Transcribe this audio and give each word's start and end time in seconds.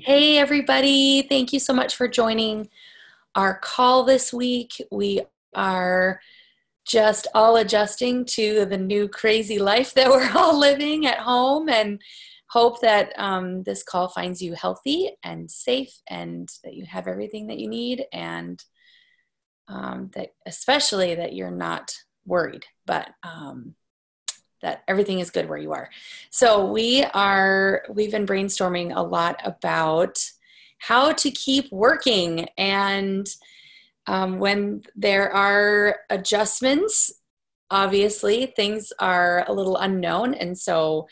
Hey, 0.00 0.38
everybody. 0.38 1.22
Thank 1.22 1.52
you 1.52 1.58
so 1.58 1.72
much 1.72 1.96
for 1.96 2.06
joining 2.06 2.68
our 3.34 3.58
call 3.58 4.04
this 4.04 4.32
week. 4.32 4.80
We 4.92 5.22
are 5.56 6.20
just 6.86 7.26
all 7.34 7.56
adjusting 7.56 8.24
to 8.26 8.64
the 8.66 8.78
new 8.78 9.08
crazy 9.08 9.58
life 9.58 9.94
that 9.94 10.08
we're 10.10 10.30
all 10.36 10.56
living 10.56 11.06
at 11.06 11.18
home 11.18 11.68
and 11.68 12.00
hope 12.48 12.80
that 12.80 13.12
um, 13.18 13.64
this 13.64 13.82
call 13.82 14.08
finds 14.08 14.40
you 14.40 14.54
healthy 14.54 15.16
and 15.24 15.50
safe 15.50 16.00
and 16.08 16.48
that 16.62 16.74
you 16.74 16.84
have 16.86 17.08
everything 17.08 17.48
that 17.48 17.58
you 17.58 17.68
need 17.68 18.04
and 18.12 18.62
um, 19.66 20.10
that 20.14 20.28
especially 20.46 21.16
that 21.16 21.34
you're 21.34 21.50
not 21.50 21.92
worried 22.24 22.64
but 22.86 23.10
um, 23.24 23.74
that 24.62 24.82
everything 24.88 25.20
is 25.20 25.30
good 25.30 25.48
where 25.48 25.58
you 25.58 25.72
are 25.72 25.90
so 26.30 26.70
we 26.70 27.04
are 27.14 27.82
we've 27.90 28.12
been 28.12 28.26
brainstorming 28.26 28.94
a 28.94 29.02
lot 29.02 29.40
about 29.44 30.18
how 30.78 31.12
to 31.12 31.30
keep 31.30 31.70
working 31.72 32.46
and 32.56 33.28
um, 34.06 34.38
when 34.38 34.82
there 34.96 35.32
are 35.32 35.96
adjustments 36.10 37.12
obviously 37.70 38.46
things 38.46 38.92
are 38.98 39.44
a 39.48 39.52
little 39.52 39.76
unknown 39.76 40.34
and 40.34 40.56
so 40.56 41.06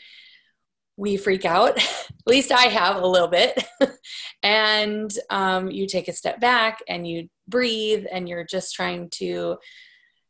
we 0.97 1.15
freak 1.15 1.45
out. 1.45 1.77
At 1.77 1.83
least 2.25 2.51
I 2.51 2.63
have 2.63 2.97
a 2.97 3.07
little 3.07 3.27
bit. 3.27 3.63
and 4.43 5.11
um, 5.29 5.71
you 5.71 5.87
take 5.87 6.07
a 6.07 6.13
step 6.13 6.41
back 6.41 6.79
and 6.89 7.07
you 7.07 7.29
breathe 7.47 8.05
and 8.11 8.27
you're 8.27 8.43
just 8.43 8.75
trying 8.75 9.09
to 9.11 9.57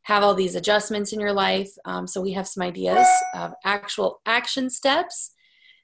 have 0.08 0.22
all 0.22 0.34
these 0.34 0.54
adjustments 0.54 1.12
in 1.12 1.20
your 1.20 1.34
life. 1.34 1.68
Um, 1.84 2.06
so 2.06 2.22
we 2.22 2.32
have 2.32 2.48
some 2.48 2.62
ideas 2.62 3.06
of 3.34 3.52
actual 3.62 4.22
action 4.24 4.70
steps 4.70 5.32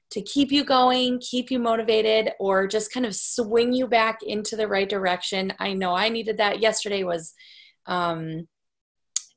to 0.09 0.21
keep 0.23 0.51
you 0.51 0.63
going, 0.63 1.19
keep 1.19 1.51
you 1.51 1.59
motivated, 1.59 2.31
or 2.39 2.65
just 2.65 2.91
kind 2.91 3.05
of 3.05 3.15
swing 3.15 3.71
you 3.71 3.87
back 3.87 4.23
into 4.23 4.55
the 4.55 4.67
right 4.67 4.89
direction. 4.89 5.53
I 5.59 5.73
know 5.73 5.93
I 5.93 6.09
needed 6.09 6.37
that. 6.37 6.59
Yesterday 6.59 7.03
was 7.03 7.35
um, 7.85 8.47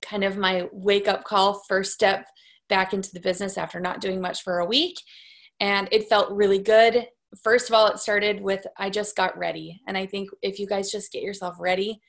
kind 0.00 0.24
of 0.24 0.38
my 0.38 0.68
wake 0.72 1.06
up 1.06 1.22
call, 1.22 1.62
first 1.68 1.92
step 1.92 2.26
back 2.70 2.94
into 2.94 3.12
the 3.12 3.20
business 3.20 3.58
after 3.58 3.80
not 3.80 4.00
doing 4.00 4.22
much 4.22 4.42
for 4.42 4.60
a 4.60 4.66
week 4.66 4.96
and 5.60 5.86
it 5.92 6.08
felt 6.08 6.32
really 6.32 6.60
good. 6.60 7.06
First 7.42 7.68
of 7.68 7.74
all, 7.74 7.88
it 7.88 7.98
started 7.98 8.40
with 8.40 8.66
I 8.78 8.88
just 8.88 9.16
got 9.16 9.36
ready. 9.36 9.82
And 9.86 9.98
I 9.98 10.06
think 10.06 10.30
if 10.40 10.58
you 10.58 10.66
guys 10.66 10.90
just 10.90 11.12
get 11.12 11.22
yourself 11.22 11.56
ready, 11.60 12.00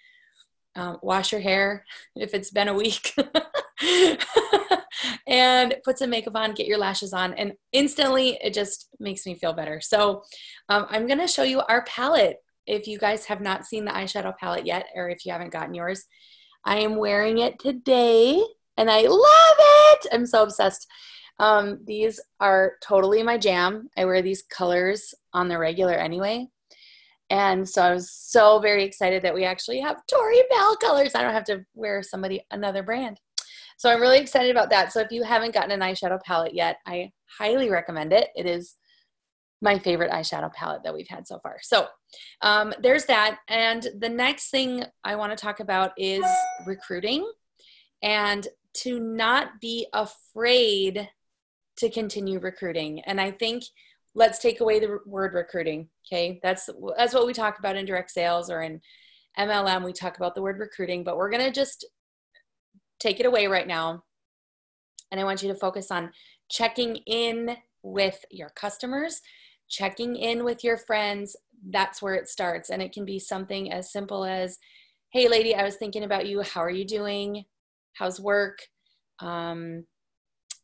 um, 0.79 0.97
wash 1.01 1.33
your 1.33 1.41
hair 1.41 1.83
if 2.15 2.33
it's 2.33 2.51
been 2.51 2.69
a 2.69 2.73
week, 2.73 3.13
and 5.27 5.75
put 5.83 5.99
some 5.99 6.09
makeup 6.09 6.35
on, 6.35 6.53
get 6.53 6.67
your 6.67 6.77
lashes 6.77 7.11
on, 7.11 7.33
and 7.33 7.53
instantly 7.73 8.39
it 8.41 8.53
just 8.53 8.87
makes 8.99 9.25
me 9.25 9.35
feel 9.35 9.51
better. 9.51 9.81
So 9.81 10.23
um, 10.69 10.85
I'm 10.89 11.07
to 11.07 11.27
show 11.27 11.43
you 11.43 11.59
our 11.59 11.83
palette. 11.83 12.37
If 12.65 12.87
you 12.87 12.97
guys 12.97 13.25
have 13.25 13.41
not 13.41 13.65
seen 13.65 13.83
the 13.83 13.91
eyeshadow 13.91 14.37
palette 14.37 14.65
yet, 14.65 14.85
or 14.95 15.09
if 15.09 15.25
you 15.25 15.33
haven't 15.33 15.51
gotten 15.51 15.73
yours, 15.73 16.05
I 16.63 16.77
am 16.77 16.95
wearing 16.95 17.39
it 17.39 17.59
today 17.59 18.41
and 18.77 18.89
I 18.89 19.01
love 19.01 19.57
it. 19.59 20.07
I'm 20.13 20.25
so 20.25 20.43
obsessed. 20.43 20.87
Um, 21.39 21.79
these 21.85 22.19
are 22.39 22.73
totally 22.81 23.23
my 23.23 23.37
jam. 23.37 23.89
I 23.97 24.05
wear 24.05 24.21
these 24.21 24.43
colors 24.43 25.13
on 25.33 25.47
the 25.47 25.57
regular 25.57 25.93
anyway. 25.93 26.47
And 27.29 27.67
so 27.67 27.81
I 27.83 27.93
was 27.93 28.11
so 28.11 28.59
very 28.59 28.83
excited 28.83 29.21
that 29.21 29.33
we 29.33 29.45
actually 29.45 29.79
have 29.81 30.05
Tori 30.07 30.41
Belle 30.49 30.75
colors. 30.77 31.13
I 31.13 31.21
don't 31.21 31.33
have 31.33 31.43
to 31.45 31.63
wear 31.75 32.01
somebody 32.01 32.43
another 32.51 32.83
brand. 32.83 33.19
So 33.77 33.89
I'm 33.89 34.01
really 34.01 34.19
excited 34.19 34.51
about 34.51 34.69
that. 34.71 34.91
So 34.91 34.99
if 34.99 35.11
you 35.11 35.23
haven't 35.23 35.53
gotten 35.53 35.71
an 35.71 35.79
eyeshadow 35.79 36.21
palette 36.23 36.53
yet, 36.53 36.77
I 36.85 37.11
highly 37.37 37.69
recommend 37.69 38.11
it. 38.11 38.29
It 38.35 38.45
is 38.45 38.75
my 39.61 39.77
favorite 39.77 40.11
eyeshadow 40.11 40.51
palette 40.53 40.83
that 40.83 40.93
we've 40.93 41.07
had 41.07 41.27
so 41.27 41.39
far. 41.39 41.57
So 41.61 41.87
um, 42.41 42.73
there's 42.81 43.05
that. 43.05 43.39
And 43.47 43.87
the 43.99 44.09
next 44.09 44.49
thing 44.49 44.83
I 45.03 45.15
want 45.15 45.37
to 45.37 45.41
talk 45.41 45.59
about 45.59 45.91
is 45.97 46.25
recruiting 46.65 47.29
and 48.01 48.47
to 48.75 48.99
not 48.99 49.59
be 49.61 49.87
afraid 49.93 51.09
to 51.77 51.89
continue 51.89 52.39
recruiting. 52.39 53.01
And 53.01 53.19
I 53.19 53.31
think 53.31 53.63
let's 54.19 54.37
take 54.37 54.59
away 54.59 54.79
the 54.79 54.99
word 55.05 55.33
recruiting. 55.33 55.87
Okay, 56.05 56.39
that's 56.43 56.69
that's 56.97 57.13
what 57.13 57.25
we 57.25 57.33
talk 57.33 57.57
about 57.57 57.77
in 57.77 57.85
direct 57.85 58.11
sales 58.11 58.51
or 58.51 58.61
in 58.61 58.81
MLM. 59.39 59.85
We 59.85 59.93
talk 59.93 60.17
about 60.17 60.35
the 60.35 60.41
word 60.41 60.59
recruiting, 60.59 61.05
but 61.05 61.15
we're 61.15 61.31
gonna 61.31 61.51
just 61.51 61.85
take 62.99 63.21
it 63.21 63.25
away 63.25 63.47
right 63.47 63.65
now. 63.65 64.03
And 65.09 65.21
I 65.21 65.23
want 65.23 65.41
you 65.41 65.47
to 65.49 65.55
focus 65.55 65.89
on 65.89 66.11
checking 66.49 66.97
in 67.07 67.55
with 67.81 68.23
your 68.29 68.49
customers, 68.49 69.21
checking 69.69 70.17
in 70.17 70.43
with 70.43 70.65
your 70.65 70.77
friends. 70.77 71.37
That's 71.69 72.01
where 72.01 72.15
it 72.15 72.27
starts. 72.27 72.69
And 72.69 72.81
it 72.81 72.91
can 72.91 73.05
be 73.05 73.19
something 73.19 73.71
as 73.71 73.91
simple 73.91 74.25
as, 74.25 74.59
hey, 75.11 75.29
lady, 75.29 75.55
I 75.55 75.63
was 75.63 75.77
thinking 75.77 76.03
about 76.03 76.27
you. 76.27 76.41
How 76.41 76.61
are 76.61 76.69
you 76.69 76.85
doing? 76.85 77.45
How's 77.93 78.19
work? 78.19 78.59
Um, 79.19 79.85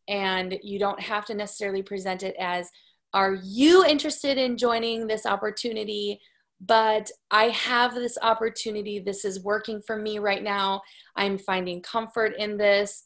and 0.08 0.60
you 0.62 0.78
don't 0.78 1.00
have 1.00 1.26
to 1.26 1.34
necessarily 1.34 1.82
present 1.82 2.22
it 2.22 2.36
as 2.38 2.70
are 3.16 3.34
you 3.34 3.86
interested 3.86 4.38
in 4.38 4.58
joining 4.58 5.08
this 5.08 5.26
opportunity? 5.26 6.20
But 6.60 7.10
i 7.32 7.46
have 7.46 7.96
this 7.96 8.18
opportunity. 8.22 9.00
This 9.00 9.24
is 9.24 9.44
working 9.44 9.82
for 9.82 9.96
me 9.96 10.20
right 10.20 10.44
now. 10.44 10.82
I'm 11.16 11.38
finding 11.38 11.82
comfort 11.82 12.36
in 12.38 12.58
this. 12.58 13.04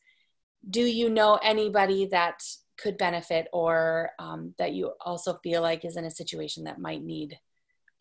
Do 0.67 0.81
you 0.81 1.11
know 1.11 1.39
anybody 1.43 2.07
that 2.07 2.41
could 2.75 2.97
benefit 2.97 3.47
or 3.53 4.09
um, 4.17 4.55
that 4.57 4.73
you 4.73 4.93
also 4.99 5.39
feel 5.43 5.61
like 5.61 5.85
is 5.85 5.95
in 5.95 6.05
a 6.05 6.11
situation 6.11 6.63
that 6.63 6.79
might 6.79 7.03
need 7.03 7.37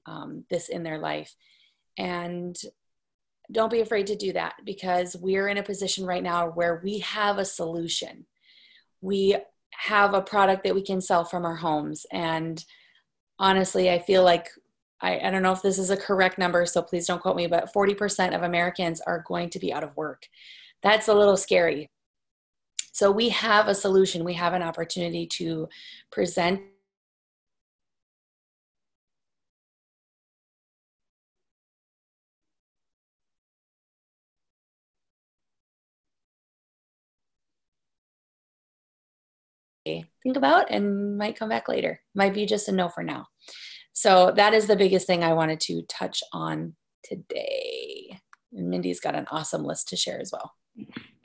um, 0.06 0.44
this 0.48 0.70
in 0.70 0.82
their 0.82 0.98
life? 0.98 1.34
And 1.98 2.56
don't 3.52 3.70
be 3.70 3.80
afraid 3.80 4.06
to 4.06 4.16
do 4.16 4.32
that 4.32 4.54
because 4.64 5.14
we're 5.14 5.48
in 5.48 5.58
a 5.58 5.62
position 5.62 6.06
right 6.06 6.22
now 6.22 6.48
where 6.48 6.80
we 6.82 7.00
have 7.00 7.36
a 7.36 7.44
solution. 7.44 8.24
We 9.02 9.36
have 9.78 10.12
a 10.12 10.20
product 10.20 10.64
that 10.64 10.74
we 10.74 10.82
can 10.82 11.00
sell 11.00 11.24
from 11.24 11.44
our 11.44 11.54
homes. 11.54 12.04
And 12.10 12.62
honestly, 13.38 13.90
I 13.90 14.00
feel 14.00 14.24
like 14.24 14.48
I, 15.00 15.20
I, 15.20 15.30
don't 15.30 15.44
know 15.44 15.52
if 15.52 15.62
this 15.62 15.78
is 15.78 15.90
a 15.90 15.96
correct 15.96 16.36
number, 16.36 16.66
so 16.66 16.82
please 16.82 17.06
don't 17.06 17.22
quote 17.22 17.36
me, 17.36 17.46
but 17.46 17.72
40% 17.72 18.34
of 18.34 18.42
Americans 18.42 19.00
are 19.00 19.24
going 19.28 19.50
to 19.50 19.60
be 19.60 19.72
out 19.72 19.84
of 19.84 19.96
work. 19.96 20.26
That's 20.82 21.06
a 21.06 21.14
little 21.14 21.36
scary. 21.36 21.88
So 22.90 23.12
we 23.12 23.28
have 23.28 23.68
a 23.68 23.74
solution, 23.74 24.24
we 24.24 24.34
have 24.34 24.52
an 24.54 24.62
opportunity 24.62 25.28
to 25.34 25.68
present 26.10 26.60
think 40.22 40.36
about 40.36 40.70
and 40.70 41.16
might 41.18 41.38
come 41.38 41.48
back 41.48 41.68
later. 41.68 42.00
Might 42.14 42.34
be 42.34 42.46
just 42.46 42.68
a 42.68 42.72
no 42.72 42.88
for 42.88 43.02
now. 43.02 43.26
So 43.92 44.32
that 44.36 44.54
is 44.54 44.66
the 44.66 44.76
biggest 44.76 45.06
thing 45.06 45.24
I 45.24 45.32
wanted 45.32 45.60
to 45.60 45.82
touch 45.88 46.22
on 46.32 46.74
today. 47.02 48.18
And 48.52 48.70
Mindy's 48.70 49.00
got 49.00 49.14
an 49.14 49.26
awesome 49.30 49.64
list 49.64 49.88
to 49.88 49.96
share 49.96 50.20
as 50.20 50.30
well. 50.32 50.52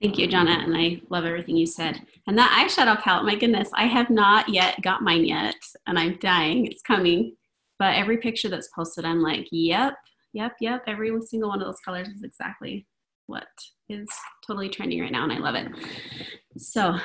Thank 0.01 0.17
you, 0.17 0.27
Jonna, 0.27 0.63
and 0.63 0.75
I 0.75 1.01
love 1.09 1.23
everything 1.23 1.55
you 1.55 1.67
said. 1.67 2.01
And 2.27 2.37
that 2.37 2.51
eyeshadow 2.51 2.99
palette, 3.01 3.25
my 3.25 3.35
goodness, 3.35 3.69
I 3.73 3.85
have 3.85 4.09
not 4.09 4.49
yet 4.49 4.81
got 4.81 5.01
mine 5.01 5.23
yet, 5.23 5.55
and 5.87 5.97
I'm 5.97 6.17
dying. 6.19 6.65
It's 6.65 6.81
coming. 6.81 7.35
But 7.79 7.95
every 7.95 8.17
picture 8.17 8.49
that's 8.49 8.69
posted, 8.75 9.05
I'm 9.05 9.21
like, 9.21 9.47
yep, 9.51 9.93
yep, 10.33 10.53
yep. 10.59 10.83
Every 10.87 11.11
single 11.21 11.49
one 11.49 11.61
of 11.61 11.67
those 11.67 11.79
colors 11.79 12.07
is 12.07 12.23
exactly 12.23 12.85
what 13.27 13.47
is 13.87 14.09
totally 14.45 14.69
trending 14.69 14.99
right 14.99 15.11
now, 15.11 15.23
and 15.23 15.31
I 15.31 15.37
love 15.37 15.55
it. 15.55 15.67
So, 16.57 16.97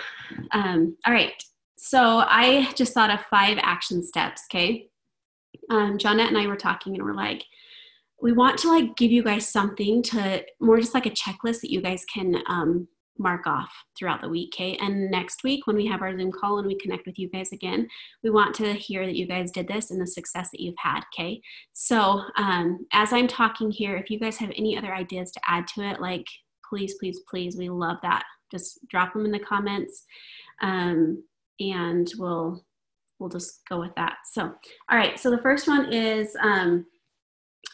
um, 0.53 0.97
all 1.06 1.12
right. 1.12 1.41
So 1.88 2.19
I 2.19 2.71
just 2.75 2.93
thought 2.93 3.09
of 3.09 3.22
five 3.31 3.56
action 3.62 4.03
steps. 4.03 4.43
Okay. 4.53 4.91
Um, 5.71 5.97
and 6.04 6.36
I 6.36 6.47
were 6.47 6.54
talking, 6.54 6.95
and 6.95 7.03
we're 7.03 7.15
like, 7.15 7.42
we 8.21 8.33
want 8.33 8.59
to 8.59 8.68
like 8.68 8.95
give 8.98 9.10
you 9.10 9.22
guys 9.22 9.48
something 9.48 10.03
to 10.03 10.45
more 10.60 10.78
just 10.80 10.92
like 10.92 11.07
a 11.07 11.10
checklist 11.10 11.63
that 11.63 11.72
you 11.72 11.80
guys 11.80 12.04
can 12.13 12.42
um, 12.47 12.89
mark 13.16 13.47
off 13.47 13.72
throughout 13.98 14.21
the 14.21 14.28
week. 14.28 14.53
Okay. 14.54 14.77
And 14.77 15.10
next 15.10 15.42
week, 15.45 15.66
when 15.66 15.77
we 15.77 15.86
have 15.86 16.03
our 16.03 16.15
Zoom 16.15 16.30
call 16.30 16.59
and 16.59 16.66
we 16.66 16.77
connect 16.77 17.07
with 17.07 17.18
you 17.18 17.30
guys 17.30 17.53
again, 17.53 17.89
we 18.22 18.28
want 18.28 18.54
to 18.57 18.74
hear 18.74 19.07
that 19.07 19.16
you 19.16 19.27
guys 19.27 19.51
did 19.51 19.66
this 19.66 19.91
and 19.91 19.98
the 19.98 20.07
success 20.07 20.51
that 20.51 20.60
you've 20.60 20.74
had. 20.78 21.01
Okay. 21.15 21.41
So 21.72 22.21
um, 22.36 22.86
as 22.92 23.15
I'm 23.15 23.28
talking 23.28 23.71
here, 23.71 23.97
if 23.97 24.10
you 24.10 24.21
guys 24.21 24.36
have 24.36 24.53
any 24.59 24.77
other 24.77 24.95
ideas 24.95 25.30
to 25.33 25.41
add 25.47 25.66
to 25.68 25.89
it, 25.89 26.03
like 26.03 26.27
please, 26.68 26.97
please, 27.01 27.21
please, 27.30 27.57
we 27.57 27.71
love 27.71 27.97
that. 28.03 28.24
Just 28.51 28.78
drop 28.91 29.15
them 29.15 29.24
in 29.24 29.33
the 29.33 29.39
comments. 29.39 30.04
Um, 30.60 31.22
and 31.60 32.10
we'll 32.19 32.65
we'll 33.19 33.28
just 33.28 33.60
go 33.69 33.81
with 33.81 33.95
that. 33.97 34.19
So, 34.33 34.43
all 34.91 34.99
right. 34.99 35.19
So 35.19 35.31
the 35.31 35.43
first 35.43 35.66
one 35.66 35.93
is 35.93 36.37
um, 36.41 36.87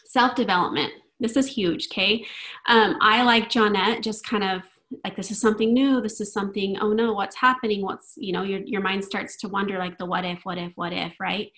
self 0.05 0.35
development. 0.35 0.91
This 1.19 1.37
is 1.37 1.47
huge. 1.47 1.87
Okay. 1.91 2.25
Um, 2.67 2.97
I 3.01 3.23
like 3.23 3.49
Jonette 3.49 4.01
just 4.01 4.25
kind 4.25 4.43
of 4.43 4.63
like 5.03 5.15
this 5.15 5.31
is 5.31 5.39
something 5.39 5.73
new. 5.73 6.01
This 6.01 6.21
is 6.21 6.33
something. 6.33 6.77
Oh 6.79 6.93
no, 6.93 7.13
what's 7.13 7.35
happening? 7.35 7.81
What's 7.81 8.13
you 8.17 8.33
know 8.33 8.43
your 8.43 8.61
your 8.65 8.81
mind 8.81 9.03
starts 9.03 9.37
to 9.37 9.47
wonder 9.47 9.77
like 9.77 9.97
the 9.97 10.05
what 10.05 10.25
if, 10.25 10.39
what 10.43 10.57
if, 10.57 10.71
what 10.75 10.93
if, 10.93 11.13
right? 11.19 11.51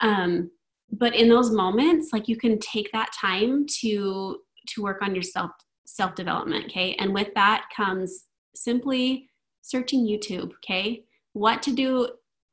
Um, 0.00 0.50
but 0.98 1.14
in 1.14 1.28
those 1.28 1.50
moments 1.50 2.10
like 2.12 2.28
you 2.28 2.36
can 2.36 2.58
take 2.58 2.90
that 2.92 3.10
time 3.18 3.66
to 3.80 4.38
to 4.66 4.82
work 4.82 5.02
on 5.02 5.14
yourself 5.14 5.50
self 5.86 6.14
development 6.14 6.64
okay 6.66 6.94
and 6.98 7.12
with 7.12 7.28
that 7.34 7.64
comes 7.74 8.24
simply 8.54 9.28
searching 9.62 10.06
youtube 10.06 10.52
okay 10.54 11.02
what 11.34 11.62
to 11.62 11.72
do 11.72 12.08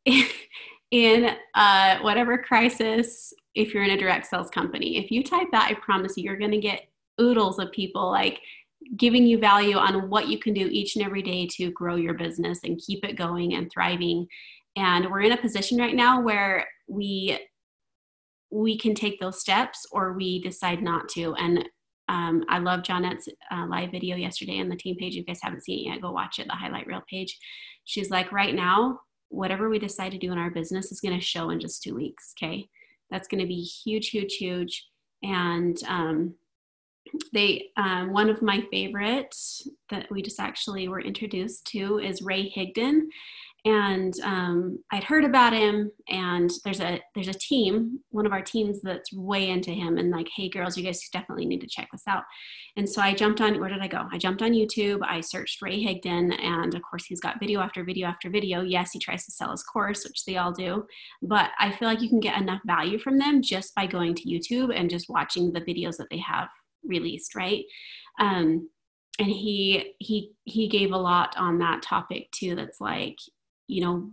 in 0.92 1.36
uh, 1.56 2.00
whatever 2.00 2.38
crisis 2.38 3.33
if 3.56 3.74
you're 3.74 3.83
in 3.83 3.92
a 3.92 3.98
direct 3.98 4.28
sales 4.28 4.50
company. 4.50 4.98
If 4.98 5.10
you 5.10 5.24
type 5.24 5.48
that 5.51 5.69
i 5.69 5.74
promise 5.75 6.18
you 6.18 6.24
you're 6.24 6.38
going 6.38 6.51
to 6.51 6.60
get 6.60 6.89
oodles 7.19 7.60
of 7.60 7.72
people 7.72 8.10
like 8.10 8.39
giving 8.98 9.25
you 9.25 9.38
value 9.38 9.78
on 9.78 10.10
what 10.10 10.28
you 10.28 10.38
can 10.38 10.54
do 10.54 10.68
each 10.72 10.95
and 10.95 11.06
every 11.06 11.22
day 11.22 11.48
to 11.48 11.72
grow 11.72 11.95
your 11.95 12.13
business 12.13 12.60
and 12.63 12.81
keep 12.86 13.06
it 13.06 13.18
going 13.18 13.54
and 13.54 13.72
thriving. 13.72 14.28
And 14.75 15.10
we're 15.10 15.22
in 15.22 15.31
a 15.31 15.42
position 15.42 15.77
right 15.77 15.95
now 15.95 16.22
where 16.22 16.68
we 16.88 17.39
we 18.54 18.77
can 18.77 18.94
take 18.94 19.19
those 19.19 19.39
steps 19.39 19.86
or 19.94 20.12
we 20.13 20.42
decide 20.42 20.81
not 20.81 21.07
to. 21.07 21.34
And 21.36 21.63
um, 22.12 22.44
i 22.50 22.60
love 22.60 22.81
Jonette's 22.81 23.30
uh, 23.52 23.66
live 23.68 23.92
video 23.92 24.16
yesterday 24.16 24.60
on 24.60 24.69
the 24.69 24.75
team 24.75 24.96
page. 24.98 25.13
If 25.13 25.19
you 25.19 25.25
guys 25.25 25.40
haven't 25.42 25.63
seen 25.63 25.80
it 25.80 25.90
yet 25.90 26.02
go 26.02 26.12
watch 26.12 26.40
it 26.40 26.48
the 26.48 26.54
highlight 26.54 26.88
reel 26.88 27.04
page. 27.10 27.38
She's 27.86 28.10
like 28.10 28.31
right 28.31 28.54
now 28.54 29.00
whatever 29.30 29.69
we 29.69 29.80
decide 29.80 30.12
to 30.12 30.18
do 30.18 30.31
in 30.31 30.38
our 30.38 30.52
business 30.52 30.92
is 30.92 31.00
going 31.00 31.18
to 31.18 31.25
show 31.25 31.52
in 31.52 31.60
just 31.60 31.81
two 31.81 31.96
weeks 31.96 32.34
okay? 32.38 32.68
That's 33.10 33.28
going 33.28 33.42
to 33.42 33.48
be 33.48 33.62
huge 33.62 34.10
huge 34.10 34.36
huge. 34.36 34.88
And 35.24 35.78
um, 35.88 36.36
they 37.34 37.69
um, 37.78 38.13
one 38.13 38.30
of 38.30 38.42
my 38.42 38.63
favorites 38.72 39.68
that 39.90 40.10
we 40.12 40.22
just 40.22 40.40
actually 40.40 40.88
were 40.88 41.02
introduced 41.02 41.66
to 41.68 42.00
is 42.00 42.22
ray 42.22 42.52
higdon 42.52 43.02
and 43.63 44.13
um, 44.24 44.80
I'd 44.92 45.04
heard 45.04 45.24
about 45.24 45.54
him. 45.54 45.92
And 46.10 46.50
there's 46.63 46.80
a 46.80 47.00
there's 47.13 47.28
a 47.28 47.34
team, 47.34 48.00
one 48.10 48.25
of 48.25 48.31
our 48.31 48.42
teams 48.42 48.81
that's 48.81 49.13
way 49.13 49.50
into 49.50 49.72
him, 49.72 49.98
and 49.98 50.10
like, 50.10 50.28
hey 50.36 50.50
girls, 50.50 50.78
you 50.78 50.84
guys 50.84 51.08
definitely 51.10 51.46
need 51.46 51.62
to 51.62 51.68
check 51.68 51.90
this 51.92 52.04
out. 52.08 52.24
And 52.75 52.90
so 52.90 53.02
I 53.02 53.13
jumped 53.13 53.40
on. 53.40 53.60
Where 53.60 53.69
did 53.69 53.81
I 53.81 53.88
go? 53.88 54.08
I 54.12 54.18
jumped 54.18 54.42
on 54.42 54.54
YouTube. 54.54 55.02
I 55.04 55.22
searched 55.22 55.62
Ray 55.62 55.84
Higdon, 55.84 56.42
and 56.42 56.74
of 56.74 56.81
course 56.81 57.06
he's 57.06 57.22
got 57.22 57.40
video 57.40 57.60
after 57.60 57.84
video 57.84 58.08
after 58.08 58.30
video. 58.30 58.62
Yes, 58.62 58.92
he 58.92 59.00
tries 59.00 59.25
to 59.25 59.31
sell 59.31 59.52
his 59.52 59.63
course, 59.63 60.04
which 60.06 60.25
they 60.25 60.38
all 60.38 60.52
do, 60.52 60.86
but 61.22 61.52
I 61.60 61.72
feel 61.72 61.88
like 61.88 62.02
you 62.02 62.10
can 62.10 62.19
get 62.19 62.42
enough 62.42 62.62
value 62.66 62.98
from 62.98 63.19
them 63.19 63.42
just 63.42 63.75
by 63.75 63.86
going 63.86 64.16
to 64.16 64.28
YouTube 64.28 64.75
and 64.75 64.90
just 64.90 65.10
watching 65.10 65.52
the 65.52 65.62
videos 65.62 65.98
that 65.98 66.08
they 66.10 66.19
have 66.19 66.50
released, 66.84 67.36
right? 67.36 67.63
Um, 68.19 68.69
and 69.19 69.30
he 69.30 69.94
he 70.00 70.31
he 70.46 70.68
gave 70.68 70.92
a 70.92 70.98
lot 70.98 71.36
on 71.38 71.60
that 71.60 71.84
topic 71.84 72.31
too 72.31 72.56
that's 72.56 72.81
like 72.81 73.18
you 73.71 73.81
know 73.81 74.09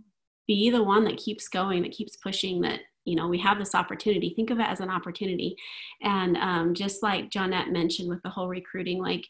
be 0.47 0.69
the 0.69 0.83
one 0.83 1.03
that 1.03 1.17
keeps 1.17 1.47
going 1.47 1.83
that 1.83 1.91
keeps 1.91 2.15
pushing 2.15 2.61
that 2.61 2.79
you 3.05 3.15
know 3.15 3.27
we 3.27 3.37
have 3.39 3.59
this 3.59 3.75
opportunity. 3.75 4.33
Think 4.35 4.49
of 4.49 4.59
it 4.59 4.67
as 4.67 4.79
an 4.79 4.89
opportunity. 4.89 5.55
And 6.01 6.37
um, 6.37 6.73
just 6.73 7.03
like 7.03 7.29
Jonette 7.29 7.71
mentioned 7.71 8.09
with 8.09 8.21
the 8.23 8.29
whole 8.29 8.47
recruiting 8.47 9.01
like 9.01 9.25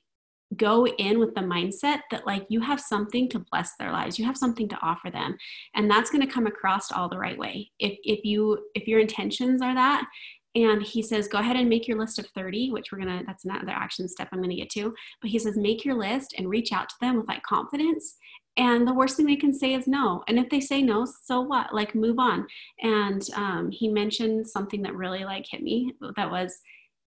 go 0.56 0.88
in 0.88 1.20
with 1.20 1.36
the 1.36 1.42
mindset 1.42 2.00
that 2.10 2.26
like 2.26 2.46
you 2.50 2.60
have 2.60 2.80
something 2.80 3.30
to 3.30 3.46
bless 3.52 3.76
their 3.78 3.92
lives. 3.92 4.18
You 4.18 4.26
have 4.26 4.38
something 4.38 4.68
to 4.70 4.80
offer 4.82 5.12
them. 5.12 5.38
And 5.76 5.90
that's 5.90 6.10
going 6.10 6.26
to 6.26 6.34
come 6.34 6.48
across 6.48 6.92
all 6.92 7.08
the 7.08 7.20
right 7.20 7.38
way. 7.38 7.70
If 7.80 7.98
if 8.04 8.26
you 8.26 8.58
if 8.74 8.88
your 8.88 9.00
intentions 9.00 9.62
are 9.62 9.76
that 9.76 10.08
and 10.56 10.82
he 10.82 11.02
says 11.02 11.28
go 11.28 11.38
ahead 11.38 11.56
and 11.56 11.70
make 11.70 11.88
your 11.88 12.00
list 12.00 12.18
of 12.18 12.26
30 12.28 12.72
which 12.72 12.92
we're 12.92 12.98
gonna 12.98 13.22
that's 13.28 13.46
another 13.46 13.72
action 13.72 14.08
step 14.08 14.28
i'm 14.32 14.42
gonna 14.42 14.56
get 14.56 14.70
to 14.70 14.94
but 15.22 15.30
he 15.30 15.38
says 15.38 15.56
make 15.56 15.86
your 15.86 15.96
list 15.96 16.34
and 16.38 16.50
reach 16.50 16.72
out 16.72 16.90
to 16.90 16.96
them 17.02 17.18
with 17.18 17.28
like 17.28 17.44
confidence 17.44 18.16
and 18.60 18.86
the 18.86 18.94
worst 18.94 19.16
thing 19.16 19.26
they 19.26 19.38
can 19.38 19.54
say 19.54 19.74
is 19.74 19.88
no. 19.88 20.22
And 20.28 20.38
if 20.38 20.50
they 20.50 20.60
say 20.60 20.82
no 20.82 21.06
so 21.06 21.40
what? 21.40 21.74
Like 21.74 21.96
move 21.96 22.20
on. 22.20 22.46
And 22.82 23.26
um, 23.34 23.72
he 23.72 23.88
mentioned 23.88 24.48
something 24.48 24.82
that 24.82 24.96
really 24.96 25.24
like 25.24 25.46
hit 25.50 25.64
me 25.64 25.94
that 26.18 26.30
was 26.30 26.60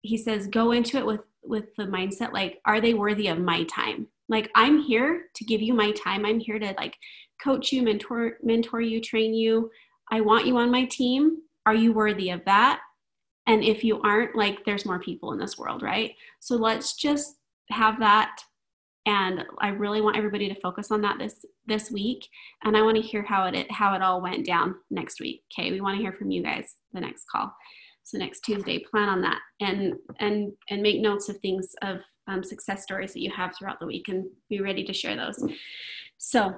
he 0.01 0.17
says 0.17 0.47
go 0.47 0.71
into 0.71 0.97
it 0.97 1.05
with 1.05 1.21
with 1.43 1.65
the 1.77 1.83
mindset 1.83 2.33
like 2.33 2.59
are 2.65 2.81
they 2.81 2.95
worthy 2.95 3.27
of 3.27 3.37
my 3.37 3.63
time? 3.65 4.07
Like 4.27 4.49
i'm 4.55 4.81
here 4.81 5.25
to 5.35 5.45
give 5.45 5.61
you 5.61 5.75
my 5.75 5.91
time. 5.91 6.25
I'm 6.25 6.39
here 6.39 6.57
to 6.57 6.73
like 6.77 6.95
coach 7.41 7.71
you 7.71 7.83
mentor 7.83 8.37
mentor 8.41 8.81
you 8.81 8.99
train 8.99 9.35
you. 9.35 9.69
I 10.11 10.21
want 10.21 10.47
you 10.47 10.57
on 10.57 10.71
my 10.71 10.85
team. 10.85 11.37
Are 11.67 11.75
you 11.75 11.93
worthy 11.93 12.31
of 12.31 12.43
that? 12.45 12.81
And 13.45 13.63
if 13.63 13.83
you 13.83 14.01
aren't 14.01 14.35
like 14.35 14.65
there's 14.65 14.85
more 14.85 14.99
people 14.99 15.31
in 15.33 15.37
this 15.37 15.59
world 15.59 15.83
right? 15.83 16.15
So 16.39 16.55
let's 16.55 16.95
just 16.95 17.35
have 17.69 17.99
that 17.99 18.39
and 19.05 19.43
i 19.59 19.69
really 19.69 20.01
want 20.01 20.17
everybody 20.17 20.47
to 20.47 20.59
focus 20.61 20.91
on 20.91 21.01
that 21.01 21.17
this 21.19 21.45
this 21.65 21.91
week. 21.91 22.27
And 22.63 22.75
i 22.75 22.81
want 22.81 22.97
to 22.97 23.01
hear 23.01 23.23
how 23.23 23.45
it 23.45 23.71
how 23.71 23.93
it 23.93 24.01
all 24.01 24.21
went 24.21 24.45
down 24.45 24.75
next 24.89 25.19
week 25.19 25.43
okay? 25.57 25.71
We 25.71 25.81
want 25.81 25.97
to 25.97 26.01
hear 26.01 26.13
from 26.13 26.31
you 26.31 26.43
guys 26.43 26.75
the 26.93 27.01
next 27.01 27.25
call. 27.31 27.53
So 28.03 28.17
next 28.17 28.41
tuesday 28.41 28.79
plan 28.79 29.09
on 29.09 29.21
that 29.21 29.39
and 29.61 29.93
and 30.19 30.51
and 30.69 30.81
make 30.81 31.01
notes 31.01 31.29
of 31.29 31.37
things 31.37 31.75
of 31.81 31.97
um, 32.27 32.43
success 32.43 32.81
stories 32.81 33.13
that 33.13 33.21
you 33.21 33.31
have 33.31 33.55
throughout 33.55 33.79
the 33.79 33.85
week 33.85 34.07
and 34.07 34.25
be 34.49 34.59
ready 34.59 34.83
to 34.83 34.93
share 34.93 35.15
those. 35.15 35.43
So 36.17 36.55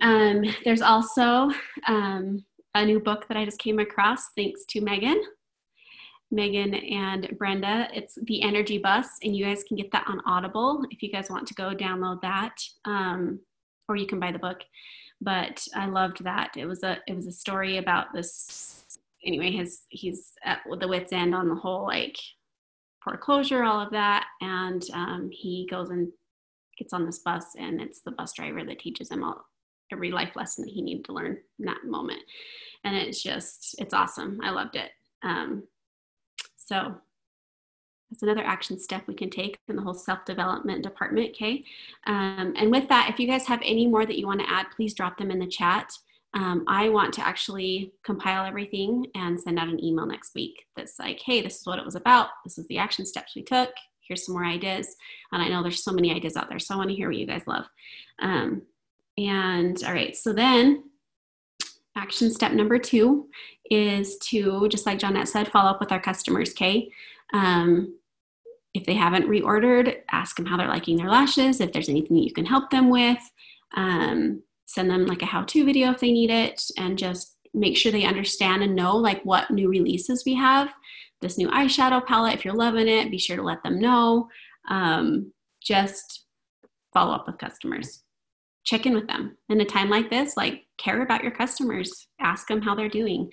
um, 0.00 0.44
there's 0.64 0.80
also 0.80 1.50
um, 1.86 2.42
a 2.74 2.84
new 2.84 3.00
book 3.00 3.26
that 3.28 3.36
i 3.36 3.44
just 3.44 3.58
came 3.58 3.78
across 3.78 4.28
thanks 4.36 4.64
to 4.68 4.80
megan 4.80 5.20
Megan 6.32 6.74
and 6.74 7.28
Brenda. 7.38 7.88
It's 7.92 8.18
The 8.22 8.42
Energy 8.42 8.78
Bus, 8.78 9.06
and 9.22 9.36
you 9.36 9.44
guys 9.44 9.62
can 9.62 9.76
get 9.76 9.92
that 9.92 10.06
on 10.08 10.22
Audible 10.26 10.84
if 10.90 11.02
you 11.02 11.12
guys 11.12 11.30
want 11.30 11.46
to 11.46 11.54
go 11.54 11.74
download 11.74 12.22
that, 12.22 12.56
um, 12.86 13.38
or 13.88 13.96
you 13.96 14.06
can 14.06 14.18
buy 14.18 14.32
the 14.32 14.38
book. 14.38 14.62
But 15.20 15.64
I 15.76 15.86
loved 15.86 16.24
that. 16.24 16.56
It 16.56 16.66
was 16.66 16.82
a 16.82 16.98
it 17.06 17.14
was 17.14 17.26
a 17.26 17.32
story 17.32 17.76
about 17.76 18.12
this. 18.14 18.84
Anyway, 19.24 19.52
his 19.52 19.82
he's 19.90 20.32
at 20.44 20.60
the 20.80 20.88
wits 20.88 21.12
end 21.12 21.34
on 21.34 21.48
the 21.48 21.54
whole 21.54 21.84
like 21.86 22.16
foreclosure, 23.04 23.62
all 23.62 23.80
of 23.80 23.92
that, 23.92 24.24
and 24.40 24.82
um, 24.94 25.28
he 25.30 25.68
goes 25.70 25.90
and 25.90 26.08
gets 26.78 26.94
on 26.94 27.04
this 27.04 27.18
bus, 27.18 27.44
and 27.58 27.80
it's 27.80 28.00
the 28.00 28.10
bus 28.10 28.32
driver 28.32 28.64
that 28.64 28.78
teaches 28.78 29.10
him 29.10 29.22
all 29.22 29.44
every 29.92 30.10
life 30.10 30.34
lesson 30.34 30.64
that 30.64 30.72
he 30.72 30.80
needed 30.80 31.04
to 31.04 31.12
learn 31.12 31.36
in 31.58 31.66
that 31.66 31.84
moment. 31.84 32.22
And 32.84 32.96
it's 32.96 33.22
just 33.22 33.76
it's 33.78 33.92
awesome. 33.94 34.40
I 34.42 34.50
loved 34.50 34.76
it. 34.76 34.90
Um, 35.22 35.64
so 36.66 36.94
that's 38.10 38.22
another 38.22 38.44
action 38.44 38.78
step 38.78 39.04
we 39.06 39.14
can 39.14 39.30
take 39.30 39.56
in 39.68 39.76
the 39.76 39.82
whole 39.82 39.94
self-development 39.94 40.82
department, 40.82 41.30
okay? 41.30 41.64
Um, 42.06 42.52
and 42.56 42.70
with 42.70 42.88
that, 42.88 43.08
if 43.08 43.18
you 43.18 43.26
guys 43.26 43.46
have 43.46 43.60
any 43.64 43.86
more 43.86 44.04
that 44.04 44.18
you 44.18 44.26
want 44.26 44.40
to 44.40 44.50
add, 44.50 44.66
please 44.76 44.92
drop 44.92 45.16
them 45.16 45.30
in 45.30 45.38
the 45.38 45.46
chat. 45.46 45.90
Um, 46.34 46.64
I 46.68 46.88
want 46.90 47.14
to 47.14 47.26
actually 47.26 47.92
compile 48.04 48.44
everything 48.44 49.06
and 49.14 49.40
send 49.40 49.58
out 49.58 49.68
an 49.68 49.82
email 49.82 50.06
next 50.06 50.34
week 50.34 50.66
that's 50.76 50.98
like, 50.98 51.20
hey, 51.20 51.40
this 51.40 51.60
is 51.60 51.66
what 51.66 51.78
it 51.78 51.84
was 51.84 51.94
about. 51.94 52.28
This 52.44 52.58
is 52.58 52.66
the 52.68 52.78
action 52.78 53.06
steps 53.06 53.34
we 53.34 53.42
took. 53.42 53.70
Here's 54.00 54.26
some 54.26 54.34
more 54.34 54.44
ideas. 54.44 54.94
And 55.32 55.42
I 55.42 55.48
know 55.48 55.62
there's 55.62 55.84
so 55.84 55.92
many 55.92 56.14
ideas 56.14 56.36
out 56.36 56.48
there, 56.48 56.58
so 56.58 56.74
I 56.74 56.78
want 56.78 56.90
to 56.90 56.96
hear 56.96 57.08
what 57.08 57.16
you 57.16 57.26
guys 57.26 57.46
love. 57.46 57.66
Um, 58.20 58.62
and 59.16 59.82
all 59.84 59.92
right, 59.92 60.16
so 60.16 60.32
then 60.32 60.84
action 61.96 62.30
step 62.30 62.52
number 62.52 62.78
two 62.78 63.28
is 63.70 64.18
to, 64.18 64.68
just 64.68 64.86
like 64.86 64.98
Jonette 64.98 65.28
said, 65.28 65.48
follow 65.48 65.70
up 65.70 65.80
with 65.80 65.92
our 65.92 66.00
customers, 66.00 66.50
okay? 66.50 66.90
Um, 67.32 67.98
if 68.74 68.86
they 68.86 68.94
haven't 68.94 69.28
reordered, 69.28 69.98
ask 70.10 70.36
them 70.36 70.46
how 70.46 70.56
they're 70.56 70.68
liking 70.68 70.96
their 70.96 71.10
lashes, 71.10 71.60
if 71.60 71.72
there's 71.72 71.88
anything 71.88 72.16
that 72.16 72.24
you 72.24 72.32
can 72.32 72.46
help 72.46 72.70
them 72.70 72.88
with. 72.90 73.18
Um, 73.74 74.42
send 74.66 74.90
them 74.90 75.06
like 75.06 75.22
a 75.22 75.26
how 75.26 75.42
to 75.42 75.64
video 75.64 75.90
if 75.90 76.00
they 76.00 76.12
need 76.12 76.30
it, 76.30 76.62
and 76.78 76.98
just 76.98 77.36
make 77.54 77.76
sure 77.76 77.92
they 77.92 78.04
understand 78.04 78.62
and 78.62 78.74
know 78.74 78.96
like 78.96 79.22
what 79.24 79.50
new 79.50 79.68
releases 79.68 80.24
we 80.24 80.34
have. 80.34 80.72
This 81.20 81.36
new 81.36 81.48
eyeshadow 81.48 82.04
palette, 82.06 82.34
if 82.34 82.44
you're 82.44 82.54
loving 82.54 82.88
it, 82.88 83.10
be 83.10 83.18
sure 83.18 83.36
to 83.36 83.42
let 83.42 83.62
them 83.62 83.78
know. 83.78 84.28
Um, 84.68 85.32
just 85.62 86.24
follow 86.92 87.14
up 87.14 87.26
with 87.26 87.38
customers 87.38 88.02
check 88.64 88.86
in 88.86 88.94
with 88.94 89.06
them. 89.06 89.36
In 89.48 89.60
a 89.60 89.64
time 89.64 89.90
like 89.90 90.10
this 90.10 90.36
like 90.36 90.66
care 90.78 91.02
about 91.02 91.22
your 91.22 91.32
customers. 91.32 92.08
Ask 92.20 92.48
them 92.48 92.62
how 92.62 92.74
they're 92.74 92.88
doing. 92.88 93.30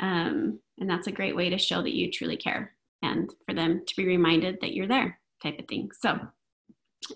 Um, 0.00 0.58
and 0.78 0.90
that's 0.90 1.06
a 1.06 1.12
great 1.12 1.36
way 1.36 1.50
to 1.50 1.58
show 1.58 1.82
that 1.82 1.94
you 1.94 2.10
truly 2.10 2.36
care 2.36 2.74
and 3.02 3.32
for 3.46 3.54
them 3.54 3.82
to 3.86 3.96
be 3.96 4.06
reminded 4.06 4.58
that 4.60 4.74
you're 4.74 4.88
there 4.88 5.18
type 5.42 5.58
of 5.58 5.68
thing. 5.68 5.90
So 6.00 6.18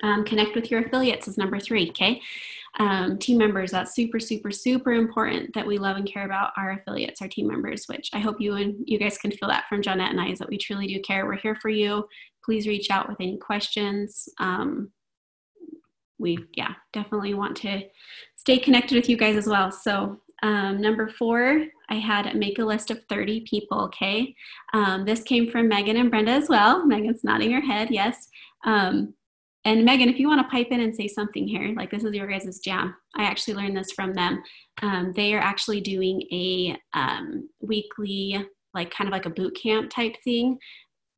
um, 0.03 0.25
connect 0.25 0.55
with 0.55 0.71
your 0.71 0.83
affiliates 0.83 1.29
is 1.29 1.39
number 1.39 1.59
three 1.59 1.89
okay? 1.91 2.21
Um, 2.79 3.19
team 3.19 3.39
members 3.39 3.71
that's 3.71 3.95
super 3.95 4.21
super 4.21 4.51
super 4.51 4.93
important 4.93 5.55
that 5.55 5.67
we 5.67 5.79
love 5.79 5.97
and 5.97 6.07
care 6.07 6.27
about 6.27 6.53
our 6.57 6.73
affiliates 6.73 7.23
our 7.23 7.29
team 7.29 7.49
members 7.49 7.87
which 7.87 8.11
i 8.13 8.19
hope 8.19 8.41
you 8.41 8.55
and 8.55 8.77
you 8.85 8.99
guys 8.99 9.17
can 9.17 9.31
feel 9.33 9.49
that 9.49 9.65
from 9.69 9.81
Jonette 9.81 10.11
and 10.11 10.21
i 10.21 10.29
is 10.29 10.39
that 10.39 10.51
we 10.51 10.59
truly 10.59 10.87
do 10.87 11.01
care. 11.01 11.25
We're 11.25 11.37
here 11.37 11.57
for 11.57 11.71
you. 11.71 12.07
Please 12.45 12.67
reach 12.67 12.91
out 12.91 13.09
with 13.09 13.17
any 13.21 13.39
questions. 13.39 14.29
Um, 14.39 14.91
we 16.19 16.39
yeah 16.55 16.75
definitely 16.93 17.35
want 17.35 17.57
to 17.57 17.83
stay 18.37 18.59
connected 18.59 18.97
with 18.97 19.09
you 19.09 19.17
guys 19.17 19.37
as 19.37 19.47
well. 19.47 19.71
So 19.71 20.21
um, 20.43 20.81
number 20.81 21.09
four 21.09 21.65
i 21.89 21.97
had 21.97 22.33
make 22.37 22.61
a 22.61 22.65
list 22.65 22.93
of 22.93 23.01
30 23.09 23.41
people 23.49 23.81
okay? 23.83 24.35
Um, 24.73 25.05
this 25.05 25.23
came 25.23 25.51
from 25.51 25.69
megan 25.69 25.97
and 25.97 26.11
brenda 26.11 26.33
as 26.33 26.49
well. 26.49 26.87
Megan's 26.87 27.25
nodding 27.25 27.53
her 27.53 27.61
head 27.61 27.89
yes. 27.91 28.29
Um, 28.65 29.15
and 29.65 29.85
megan 29.85 30.09
if 30.09 30.19
you 30.19 30.29
want 30.29 30.41
to 30.41 30.51
pipe 30.51 30.69
in 30.71 30.81
and 30.81 30.95
say 30.95 31.09
something 31.09 31.47
here 31.47 31.75
like 31.77 31.91
this 31.91 32.05
is 32.05 32.15
your 32.15 32.29
guys' 32.29 32.61
jam. 32.61 32.95
I 33.17 33.25
actually 33.25 33.55
learned 33.55 33.77
this 33.77 33.93
from 33.93 34.15
them. 34.15 34.43
Um, 34.83 35.13
they 35.17 35.35
are 35.35 35.41
actually 35.41 35.81
doing 35.81 36.23
a 36.33 36.79
um, 36.95 37.49
weekly 37.61 38.47
like 38.75 38.91
kind 38.91 39.09
of 39.09 39.13
like 39.13 39.27
a 39.27 39.31
boot 39.31 39.57
camp 39.61 39.91
type 39.91 40.15
thing 40.25 40.59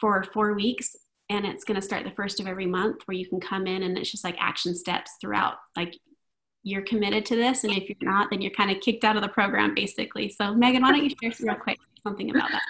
for 0.00 0.24
four 0.32 0.54
weeks 0.54 0.96
and 1.30 1.46
it's 1.46 1.64
going 1.64 1.76
to 1.76 1.82
start 1.82 2.04
the 2.04 2.10
first 2.10 2.40
of 2.40 2.46
every 2.46 2.66
month 2.66 3.02
where 3.06 3.16
you 3.16 3.26
can 3.26 3.40
come 3.40 3.66
in 3.66 3.84
and 3.84 3.96
it's 3.96 4.10
just 4.10 4.24
like 4.24 4.36
action 4.38 4.74
steps 4.74 5.12
throughout 5.20 5.54
like 5.76 5.96
you're 6.62 6.82
committed 6.82 7.24
to 7.24 7.36
this 7.36 7.64
and 7.64 7.72
if 7.72 7.88
you're 7.88 7.96
not 8.02 8.28
then 8.30 8.42
you're 8.42 8.50
kind 8.50 8.70
of 8.70 8.80
kicked 8.80 9.04
out 9.04 9.16
of 9.16 9.22
the 9.22 9.28
program 9.28 9.74
basically. 9.74 10.28
So 10.28 10.54
megan 10.54 10.82
why 10.82 10.92
don't 10.92 11.04
you 11.04 11.10
share 11.22 11.32
real 11.40 11.54
quick 11.54 11.78
something 12.02 12.28
about 12.30 12.50
that? 12.50 12.62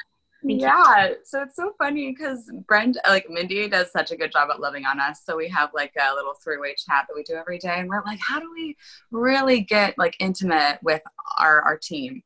Thank 0.46 0.60
yeah 0.60 1.08
you. 1.08 1.16
so 1.24 1.42
it's 1.42 1.56
so 1.56 1.72
funny 1.76 2.14
because 2.16 2.50
brenda 2.66 3.00
like 3.06 3.28
mindy 3.28 3.68
does 3.68 3.90
such 3.90 4.10
a 4.10 4.16
good 4.16 4.30
job 4.30 4.50
at 4.50 4.60
loving 4.60 4.84
on 4.84 5.00
us. 5.00 5.22
So 5.24 5.36
we 5.36 5.48
have 5.48 5.70
like 5.74 5.92
a 5.98 6.14
little 6.14 6.34
three-way 6.34 6.74
chat 6.74 7.06
that 7.08 7.14
we 7.14 7.24
do 7.24 7.34
every 7.34 7.58
day 7.58 7.76
and 7.78 7.88
we're 7.88 8.04
like 8.04 8.20
how 8.20 8.38
do 8.38 8.50
we 8.52 8.76
really 9.10 9.60
get 9.60 9.98
like 9.98 10.16
intimate 10.20 10.78
with 10.82 11.02
our 11.38 11.62
our 11.62 11.78
team 11.78 12.22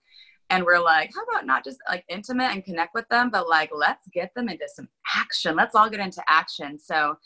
and 0.51 0.65
we're 0.65 0.81
like 0.81 1.11
how 1.15 1.23
about 1.25 1.47
not 1.47 1.65
just 1.65 1.79
like 1.89 2.05
intimate 2.09 2.53
and 2.53 2.65
connect 2.65 2.95
with 2.95 3.09
them 3.09 3.31
but 3.31 3.49
like 3.49 3.71
let's 3.75 4.07
get 4.13 4.33
them 4.35 4.49
into 4.49 4.67
some 4.69 4.89
action. 5.17 5.57
Let's 5.57 5.75
all 5.75 5.91
get 5.91 6.01
into 6.01 6.23
action. 6.29 6.79
So 6.79 7.17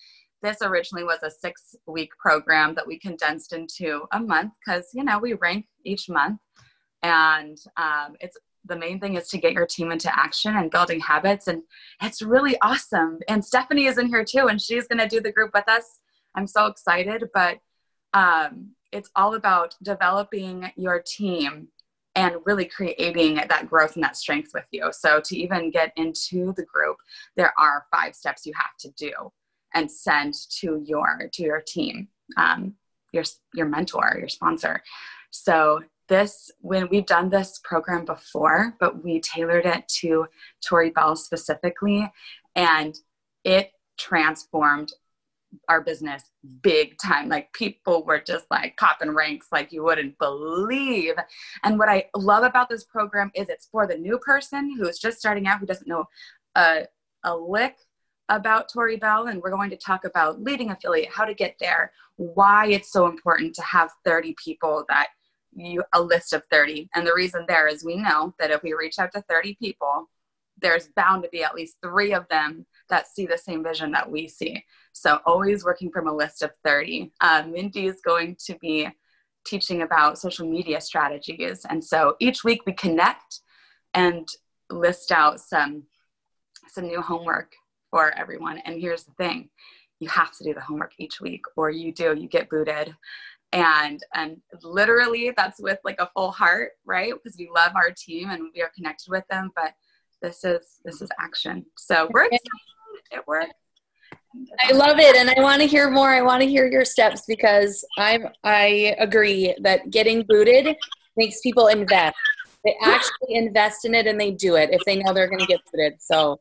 this 0.42 0.58
originally 0.62 1.04
was 1.04 1.22
a 1.22 1.30
six 1.30 1.74
week 1.86 2.10
program 2.18 2.74
that 2.74 2.86
we 2.86 2.98
condensed 2.98 3.52
into 3.52 4.04
a 4.12 4.20
month 4.20 4.52
because 4.64 4.88
you 4.94 5.04
know 5.04 5.18
we 5.18 5.34
rank 5.34 5.66
each 5.84 6.08
month. 6.08 6.40
And 7.02 7.58
um, 7.76 8.16
it's 8.20 8.36
the 8.64 8.76
main 8.76 9.00
thing 9.00 9.16
is 9.16 9.28
to 9.28 9.38
get 9.38 9.52
your 9.52 9.66
team 9.66 9.90
into 9.90 10.16
action 10.16 10.56
and 10.56 10.70
building 10.70 11.00
habits. 11.00 11.46
And 11.46 11.62
it's 12.02 12.22
really 12.22 12.56
awesome. 12.60 13.18
And 13.28 13.44
stephanie 13.44 13.86
is 13.86 13.98
in 13.98 14.08
here 14.08 14.24
too 14.24 14.48
and 14.48 14.60
she's 14.60 14.86
going 14.86 14.98
to 14.98 15.08
do 15.08 15.20
the 15.20 15.32
group 15.32 15.52
with 15.54 15.68
us. 15.68 16.00
I'm 16.34 16.46
so 16.46 16.66
excited. 16.66 17.24
But 17.32 17.58
um, 18.14 18.72
it's 18.92 19.10
all 19.16 19.34
about 19.34 19.74
developing 19.82 20.70
your 20.76 21.02
team 21.04 21.68
and 22.18 22.34
really 22.44 22.64
creating 22.64 23.36
that 23.36 23.68
growth 23.70 23.94
and 23.94 24.02
that 24.02 24.16
strength 24.16 24.50
with 24.52 24.64
you. 24.72 24.90
So 24.90 25.20
to 25.20 25.38
even 25.38 25.70
get 25.70 25.92
into 25.96 26.52
the 26.56 26.64
group, 26.64 26.96
there 27.36 27.52
are 27.56 27.86
five 27.92 28.16
steps 28.16 28.44
you 28.44 28.52
have 28.56 28.76
to 28.80 28.90
do 28.96 29.12
and 29.72 29.88
send 29.88 30.34
to 30.58 30.82
your 30.84 31.30
to 31.32 31.42
your 31.44 31.60
team, 31.60 32.08
um, 32.36 32.74
your 33.12 33.22
your 33.54 33.66
mentor, 33.66 34.16
your 34.18 34.28
sponsor. 34.28 34.82
So 35.30 35.82
this 36.08 36.50
when 36.60 36.88
we've 36.88 37.06
done 37.06 37.30
this 37.30 37.60
program 37.62 38.04
before, 38.04 38.74
but 38.80 39.04
we 39.04 39.20
tailored 39.20 39.66
it 39.66 39.86
to 40.00 40.26
Tori 40.60 40.90
Belle 40.90 41.14
specifically, 41.14 42.10
and 42.56 42.98
it 43.44 43.70
transformed 43.96 44.92
our 45.68 45.80
business 45.80 46.30
big 46.62 46.96
time. 46.98 47.28
Like 47.28 47.52
people 47.52 48.04
were 48.04 48.20
just 48.20 48.46
like 48.50 48.76
copping 48.76 49.10
ranks 49.10 49.48
like 49.52 49.72
you 49.72 49.82
wouldn't 49.82 50.18
believe. 50.18 51.14
And 51.64 51.78
what 51.78 51.88
I 51.88 52.06
love 52.14 52.44
about 52.44 52.68
this 52.68 52.84
program 52.84 53.30
is 53.34 53.48
it's 53.48 53.68
for 53.70 53.86
the 53.86 53.96
new 53.96 54.18
person 54.18 54.76
who's 54.76 54.98
just 54.98 55.18
starting 55.18 55.46
out, 55.46 55.60
who 55.60 55.66
doesn't 55.66 55.88
know 55.88 56.04
a, 56.54 56.86
a 57.24 57.36
lick 57.36 57.76
about 58.28 58.70
Tori 58.70 58.96
Belle. 58.96 59.28
And 59.28 59.40
we're 59.40 59.50
going 59.50 59.70
to 59.70 59.76
talk 59.76 60.04
about 60.04 60.42
leading 60.42 60.70
affiliate, 60.70 61.10
how 61.10 61.24
to 61.24 61.34
get 61.34 61.56
there, 61.60 61.92
why 62.16 62.66
it's 62.66 62.92
so 62.92 63.06
important 63.06 63.54
to 63.54 63.62
have 63.62 63.90
30 64.04 64.34
people 64.42 64.84
that 64.88 65.08
you 65.54 65.82
a 65.94 66.00
list 66.00 66.32
of 66.32 66.42
30. 66.50 66.88
And 66.94 67.06
the 67.06 67.14
reason 67.14 67.44
there 67.48 67.68
is 67.68 67.84
we 67.84 67.96
know 67.96 68.34
that 68.38 68.50
if 68.50 68.62
we 68.62 68.74
reach 68.74 68.98
out 68.98 69.12
to 69.12 69.22
30 69.22 69.56
people, 69.60 70.08
there's 70.60 70.88
bound 70.96 71.22
to 71.22 71.28
be 71.30 71.42
at 71.42 71.54
least 71.54 71.76
three 71.82 72.12
of 72.12 72.26
them 72.28 72.66
that 72.90 73.08
see 73.08 73.26
the 73.26 73.38
same 73.38 73.62
vision 73.62 73.92
that 73.92 74.10
we 74.10 74.28
see. 74.28 74.64
So 74.92 75.20
always 75.26 75.64
working 75.64 75.90
from 75.90 76.08
a 76.08 76.14
list 76.14 76.42
of 76.42 76.50
30. 76.64 77.12
Um, 77.20 77.52
Mindy 77.52 77.86
is 77.86 78.00
going 78.00 78.36
to 78.46 78.56
be 78.60 78.88
teaching 79.46 79.82
about 79.82 80.18
social 80.18 80.48
media 80.48 80.80
strategies. 80.80 81.64
And 81.68 81.82
so 81.82 82.16
each 82.20 82.44
week 82.44 82.62
we 82.66 82.72
connect 82.72 83.40
and 83.94 84.28
list 84.70 85.12
out 85.12 85.40
some 85.40 85.84
some 86.68 86.86
new 86.86 87.00
homework 87.00 87.52
for 87.90 88.12
everyone. 88.16 88.58
And 88.58 88.78
here's 88.78 89.04
the 89.04 89.12
thing, 89.12 89.48
you 90.00 90.08
have 90.08 90.36
to 90.36 90.44
do 90.44 90.52
the 90.52 90.60
homework 90.60 90.92
each 90.98 91.20
week 91.20 91.42
or 91.56 91.70
you 91.70 91.92
do, 91.92 92.14
you 92.14 92.28
get 92.28 92.50
booted. 92.50 92.94
And 93.52 94.00
and 94.14 94.42
literally 94.62 95.32
that's 95.34 95.58
with 95.60 95.78
like 95.84 95.98
a 95.98 96.10
full 96.14 96.30
heart, 96.30 96.72
right? 96.84 97.14
Because 97.14 97.38
we 97.38 97.48
love 97.54 97.72
our 97.74 97.90
team 97.90 98.28
and 98.30 98.50
we 98.54 98.60
are 98.60 98.70
connected 98.76 99.10
with 99.10 99.24
them, 99.30 99.50
but 99.56 99.72
this 100.20 100.44
is 100.44 100.80
this 100.84 101.00
is 101.00 101.08
action. 101.18 101.64
So 101.76 102.08
we're 102.12 102.24
excited. 102.24 102.42
It 103.10 103.26
works. 103.26 103.52
I 104.62 104.72
love 104.72 104.98
it, 104.98 105.16
and 105.16 105.30
I 105.30 105.40
want 105.40 105.62
to 105.62 105.66
hear 105.66 105.90
more. 105.90 106.10
I 106.10 106.22
want 106.22 106.42
to 106.42 106.48
hear 106.48 106.66
your 106.66 106.84
steps 106.84 107.22
because 107.26 107.84
I'm. 107.96 108.28
I 108.44 108.94
agree 108.98 109.54
that 109.62 109.90
getting 109.90 110.22
booted 110.28 110.76
makes 111.16 111.40
people 111.40 111.68
invest. 111.68 112.16
They 112.64 112.76
actually 112.82 113.34
invest 113.34 113.84
in 113.84 113.94
it 113.94 114.06
and 114.06 114.20
they 114.20 114.32
do 114.32 114.56
it 114.56 114.70
if 114.72 114.82
they 114.84 114.96
know 114.96 115.12
they're 115.12 115.28
going 115.28 115.40
to 115.40 115.46
get 115.46 115.60
booted. 115.72 115.94
So 116.00 116.40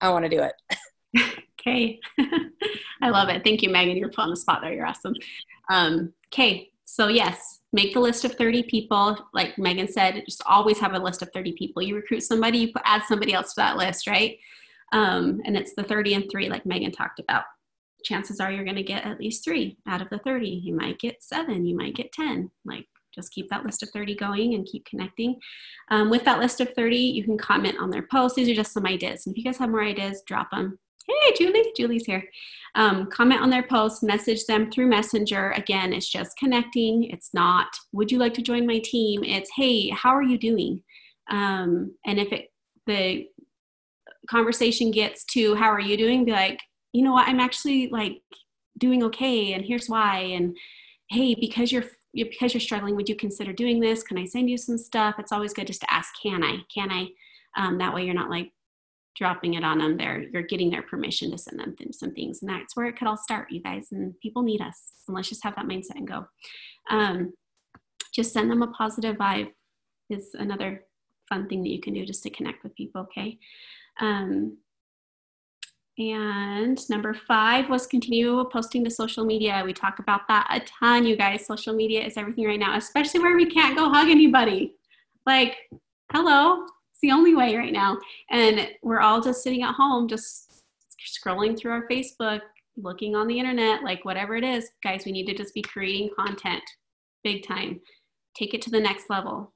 I 0.00 0.10
want 0.10 0.24
to 0.24 0.28
do 0.28 0.42
it. 0.42 1.34
okay, 1.60 2.00
I 3.02 3.10
love 3.10 3.28
it. 3.28 3.42
Thank 3.44 3.62
you, 3.62 3.70
Megan. 3.70 3.96
You're 3.96 4.08
put 4.08 4.20
on 4.20 4.30
the 4.30 4.36
spot 4.36 4.60
there. 4.62 4.72
You're 4.72 4.86
awesome. 4.86 5.14
Um, 5.70 6.12
okay, 6.32 6.70
so 6.84 7.08
yes, 7.08 7.60
make 7.72 7.94
the 7.94 8.00
list 8.00 8.24
of 8.24 8.34
30 8.34 8.64
people. 8.64 9.16
Like 9.32 9.58
Megan 9.58 9.88
said, 9.88 10.22
just 10.26 10.42
always 10.46 10.78
have 10.78 10.94
a 10.94 10.98
list 10.98 11.22
of 11.22 11.30
30 11.32 11.52
people. 11.52 11.82
You 11.82 11.96
recruit 11.96 12.22
somebody, 12.22 12.58
you 12.58 12.72
add 12.84 13.02
somebody 13.08 13.32
else 13.32 13.54
to 13.54 13.60
that 13.60 13.76
list, 13.76 14.06
right? 14.06 14.38
Um, 14.94 15.42
and 15.44 15.56
it's 15.56 15.74
the 15.74 15.82
30 15.82 16.14
and 16.14 16.30
three, 16.30 16.48
like 16.48 16.64
Megan 16.64 16.92
talked 16.92 17.18
about. 17.18 17.44
Chances 18.04 18.38
are 18.38 18.52
you're 18.52 18.64
going 18.64 18.76
to 18.76 18.82
get 18.82 19.04
at 19.04 19.18
least 19.18 19.44
three 19.44 19.76
out 19.88 20.00
of 20.00 20.08
the 20.08 20.18
30. 20.18 20.48
You 20.48 20.74
might 20.74 21.00
get 21.00 21.22
seven, 21.22 21.66
you 21.66 21.76
might 21.76 21.96
get 21.96 22.12
10. 22.12 22.50
Like, 22.64 22.86
just 23.12 23.32
keep 23.32 23.48
that 23.50 23.64
list 23.64 23.82
of 23.82 23.90
30 23.90 24.14
going 24.16 24.54
and 24.54 24.66
keep 24.66 24.84
connecting. 24.84 25.36
Um, 25.90 26.10
with 26.10 26.24
that 26.24 26.38
list 26.38 26.60
of 26.60 26.72
30, 26.74 26.96
you 26.96 27.24
can 27.24 27.36
comment 27.38 27.76
on 27.80 27.90
their 27.90 28.06
posts. 28.10 28.36
These 28.36 28.48
are 28.48 28.54
just 28.54 28.72
some 28.72 28.86
ideas. 28.86 29.26
And 29.26 29.34
if 29.34 29.38
you 29.38 29.44
guys 29.44 29.58
have 29.58 29.70
more 29.70 29.82
ideas, 29.82 30.22
drop 30.26 30.50
them. 30.50 30.78
Hey, 31.06 31.34
Julie, 31.36 31.72
Julie's 31.76 32.06
here. 32.06 32.24
Um, 32.76 33.06
comment 33.10 33.40
on 33.40 33.50
their 33.50 33.62
posts, 33.64 34.02
message 34.02 34.46
them 34.46 34.70
through 34.70 34.86
Messenger. 34.86 35.52
Again, 35.52 35.92
it's 35.92 36.08
just 36.08 36.36
connecting. 36.38 37.04
It's 37.04 37.34
not, 37.34 37.68
would 37.92 38.10
you 38.10 38.18
like 38.18 38.34
to 38.34 38.42
join 38.42 38.66
my 38.66 38.78
team? 38.78 39.22
It's, 39.22 39.50
hey, 39.54 39.90
how 39.90 40.10
are 40.10 40.22
you 40.22 40.38
doing? 40.38 40.82
Um, 41.30 41.94
and 42.06 42.18
if 42.18 42.32
it, 42.32 42.48
the 42.86 43.26
conversation 44.28 44.90
gets 44.90 45.24
to 45.26 45.54
how 45.54 45.70
are 45.70 45.80
you 45.80 45.96
doing? 45.96 46.24
Be 46.24 46.32
like 46.32 46.60
you 46.94 47.02
know 47.02 47.12
what? 47.12 47.28
I'm 47.28 47.40
actually 47.40 47.88
like 47.88 48.22
doing 48.78 49.02
okay 49.02 49.52
and 49.52 49.64
here's 49.64 49.88
why 49.88 50.18
and 50.18 50.56
hey 51.10 51.34
because 51.34 51.70
you're 51.70 51.84
because 52.14 52.54
you're 52.54 52.60
struggling 52.60 52.94
would 52.96 53.08
you 53.08 53.16
consider 53.16 53.52
doing 53.52 53.80
this? 53.80 54.02
Can 54.02 54.16
i 54.16 54.24
send 54.24 54.48
you 54.48 54.56
some 54.56 54.78
stuff? 54.78 55.16
It's 55.18 55.32
always 55.32 55.52
good 55.52 55.66
just 55.66 55.80
to 55.80 55.92
ask 55.92 56.12
can 56.22 56.42
i? 56.42 56.58
Can 56.72 56.90
i? 56.90 57.08
Um, 57.56 57.78
that 57.78 57.94
way 57.94 58.04
you're 58.04 58.14
not 58.14 58.30
like 58.30 58.52
dropping 59.16 59.54
it 59.54 59.64
on 59.64 59.78
them 59.78 59.96
there. 59.96 60.22
You're 60.32 60.42
getting 60.42 60.70
their 60.70 60.82
permission 60.82 61.30
to 61.30 61.38
send 61.38 61.58
them 61.58 61.74
th- 61.76 61.94
some 61.94 62.12
things 62.12 62.40
and 62.40 62.50
that's 62.50 62.76
where 62.76 62.86
it 62.86 62.96
could 62.96 63.08
all 63.08 63.16
start 63.16 63.50
you 63.50 63.60
guys 63.60 63.88
and 63.90 64.18
people 64.20 64.42
need 64.42 64.60
us 64.60 64.80
and 65.08 65.16
let's 65.16 65.28
just 65.28 65.44
have 65.44 65.56
that 65.56 65.66
mindset 65.66 65.96
and 65.96 66.08
go. 66.08 66.26
Um, 66.90 67.32
just 68.14 68.32
send 68.32 68.50
them 68.50 68.62
a 68.62 68.68
positive 68.68 69.16
vibe 69.16 69.48
is 70.10 70.30
another 70.34 70.84
fun 71.28 71.48
thing 71.48 71.62
that 71.62 71.70
you 71.70 71.80
can 71.80 71.94
do 71.94 72.04
just 72.04 72.22
to 72.22 72.30
connect 72.30 72.62
with 72.62 72.74
people 72.76 73.00
okay 73.00 73.38
um, 74.00 74.58
and 75.96 76.78
number 76.90 77.14
five 77.14 77.68
was 77.70 77.86
continue 77.86 78.44
posting 78.52 78.84
to 78.84 78.90
social 78.90 79.24
media. 79.24 79.62
We 79.64 79.72
talk 79.72 80.00
about 80.00 80.26
that 80.28 80.48
a 80.50 80.60
ton, 80.60 81.06
you 81.06 81.16
guys. 81.16 81.46
Social 81.46 81.72
media 81.72 82.04
is 82.04 82.16
everything 82.16 82.46
right 82.46 82.58
now, 82.58 82.76
especially 82.76 83.20
where 83.20 83.36
we 83.36 83.46
can't 83.46 83.76
go 83.76 83.88
hug 83.88 84.08
anybody. 84.08 84.74
Like, 85.24 85.56
hello, 86.12 86.64
it's 86.64 87.00
the 87.00 87.12
only 87.12 87.34
way 87.34 87.56
right 87.56 87.72
now. 87.72 87.98
And 88.30 88.68
we're 88.82 89.00
all 89.00 89.20
just 89.20 89.42
sitting 89.42 89.62
at 89.62 89.74
home, 89.74 90.08
just 90.08 90.64
scrolling 91.16 91.56
through 91.56 91.72
our 91.72 91.86
Facebook, 91.88 92.40
looking 92.76 93.14
on 93.14 93.28
the 93.28 93.38
internet, 93.38 93.84
like 93.84 94.04
whatever 94.04 94.34
it 94.34 94.42
is. 94.42 94.68
Guys, 94.82 95.04
we 95.06 95.12
need 95.12 95.26
to 95.26 95.34
just 95.34 95.54
be 95.54 95.62
creating 95.62 96.10
content 96.18 96.62
big 97.22 97.46
time. 97.46 97.80
Take 98.36 98.52
it 98.52 98.62
to 98.62 98.70
the 98.70 98.80
next 98.80 99.08
level. 99.08 99.52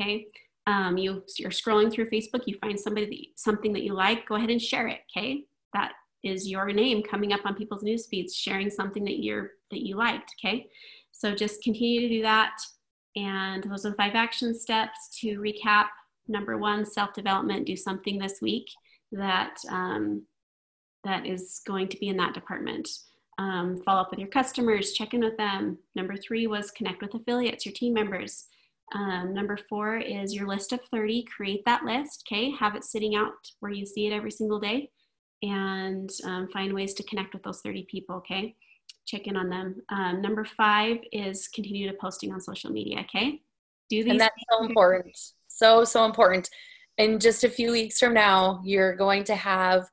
Okay 0.00 0.26
um, 0.66 0.96
you 0.96 1.24
you're 1.38 1.50
scrolling 1.50 1.92
through 1.92 2.10
Facebook, 2.10 2.42
you 2.46 2.56
find 2.58 2.78
somebody 2.78 3.06
that, 3.06 3.40
something 3.40 3.72
that 3.72 3.82
you 3.82 3.94
like, 3.94 4.26
go 4.28 4.36
ahead 4.36 4.50
and 4.50 4.62
share 4.62 4.88
it. 4.88 5.00
Okay, 5.16 5.44
that 5.74 5.92
is 6.22 6.48
your 6.48 6.72
name 6.72 7.02
coming 7.02 7.32
up 7.32 7.40
on 7.44 7.54
people's 7.54 7.82
news 7.82 8.06
feeds, 8.06 8.34
sharing 8.34 8.70
something 8.70 9.04
that 9.04 9.22
you're 9.22 9.52
that 9.70 9.84
you 9.84 9.96
liked. 9.96 10.34
Okay, 10.38 10.68
so 11.10 11.34
just 11.34 11.62
continue 11.62 12.00
to 12.00 12.08
do 12.08 12.22
that. 12.22 12.52
And 13.16 13.64
those 13.64 13.84
are 13.84 13.90
the 13.90 13.96
five 13.96 14.14
action 14.14 14.54
steps 14.54 15.18
to 15.20 15.38
recap. 15.38 15.86
Number 16.28 16.56
one, 16.56 16.86
self 16.86 17.12
development. 17.12 17.66
Do 17.66 17.76
something 17.76 18.18
this 18.18 18.40
week 18.40 18.68
that 19.10 19.56
um, 19.68 20.22
that 21.04 21.26
is 21.26 21.60
going 21.66 21.88
to 21.88 21.98
be 21.98 22.08
in 22.08 22.16
that 22.18 22.34
department. 22.34 22.88
Um, 23.38 23.82
follow 23.84 24.02
up 24.02 24.10
with 24.10 24.20
your 24.20 24.28
customers, 24.28 24.92
check 24.92 25.14
in 25.14 25.20
with 25.20 25.36
them. 25.36 25.78
Number 25.94 26.16
three 26.16 26.46
was 26.46 26.70
connect 26.70 27.02
with 27.02 27.14
affiliates, 27.14 27.66
your 27.66 27.72
team 27.72 27.94
members. 27.94 28.46
Um, 28.94 29.32
number 29.32 29.56
four 29.68 29.96
is 29.96 30.34
your 30.34 30.46
list 30.46 30.72
of 30.72 30.80
30. 30.90 31.24
Create 31.24 31.64
that 31.64 31.84
list, 31.84 32.24
okay? 32.26 32.50
Have 32.58 32.74
it 32.74 32.84
sitting 32.84 33.14
out 33.14 33.32
where 33.60 33.72
you 33.72 33.86
see 33.86 34.06
it 34.06 34.12
every 34.12 34.30
single 34.30 34.60
day 34.60 34.90
and 35.42 36.10
um, 36.24 36.48
find 36.52 36.72
ways 36.72 36.94
to 36.94 37.02
connect 37.04 37.34
with 37.34 37.42
those 37.42 37.60
30 37.60 37.86
people, 37.90 38.16
okay? 38.16 38.54
Check 39.06 39.26
in 39.26 39.36
on 39.36 39.48
them. 39.48 39.82
Um, 39.88 40.22
number 40.22 40.44
five 40.44 40.98
is 41.10 41.48
continue 41.48 41.90
to 41.90 41.96
posting 41.98 42.32
on 42.32 42.40
social 42.40 42.70
media, 42.70 43.00
okay? 43.00 43.40
Do 43.88 44.04
these. 44.04 44.10
And 44.10 44.20
that's 44.20 44.34
so 44.50 44.64
important. 44.64 45.16
So, 45.48 45.84
so 45.84 46.04
important. 46.04 46.48
in 46.98 47.18
just 47.18 47.44
a 47.44 47.48
few 47.48 47.72
weeks 47.72 47.98
from 47.98 48.14
now, 48.14 48.60
you're 48.64 48.94
going 48.94 49.24
to 49.24 49.34
have 49.34 49.88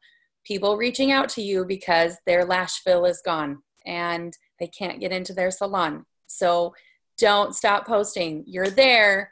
people 0.45 0.77
reaching 0.77 1.11
out 1.11 1.29
to 1.29 1.41
you 1.41 1.65
because 1.65 2.17
their 2.25 2.45
lash 2.45 2.79
fill 2.83 3.05
is 3.05 3.21
gone 3.25 3.61
and 3.85 4.37
they 4.59 4.67
can't 4.67 4.99
get 4.99 5.11
into 5.11 5.33
their 5.33 5.51
salon. 5.51 6.05
So 6.27 6.73
don't 7.19 7.55
stop 7.55 7.85
posting. 7.85 8.43
You're 8.47 8.69
there. 8.69 9.31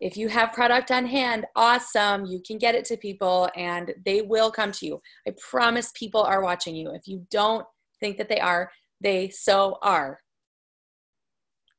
If 0.00 0.16
you 0.16 0.28
have 0.28 0.52
product 0.52 0.90
on 0.90 1.04
hand, 1.04 1.44
awesome. 1.54 2.24
You 2.24 2.40
can 2.44 2.56
get 2.56 2.74
it 2.74 2.86
to 2.86 2.96
people 2.96 3.50
and 3.54 3.92
they 4.04 4.22
will 4.22 4.50
come 4.50 4.72
to 4.72 4.86
you. 4.86 5.02
I 5.28 5.34
promise 5.38 5.92
people 5.94 6.22
are 6.22 6.42
watching 6.42 6.74
you. 6.74 6.90
If 6.92 7.06
you 7.06 7.26
don't 7.30 7.66
think 8.00 8.16
that 8.16 8.28
they 8.28 8.40
are, 8.40 8.72
they 9.00 9.28
so 9.28 9.78
are. 9.82 10.20